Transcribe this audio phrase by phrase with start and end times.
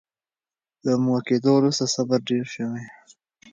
[0.85, 2.85] له مور کېدو وروسته صبر ډېر شوی.